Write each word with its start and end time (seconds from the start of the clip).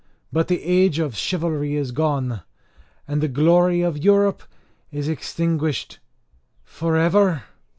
But 0.33 0.47
the 0.47 0.63
age 0.63 0.97
of 0.97 1.15
chivalry 1.15 1.75
is 1.75 1.91
gone, 1.91 2.41
and 3.07 3.21
the 3.21 3.27
glory 3.27 3.81
of 3.83 4.03
Europe 4.03 4.41
is 4.91 5.07
extinguished 5.07 5.99
for 6.63 6.95
ever?" 6.97 7.43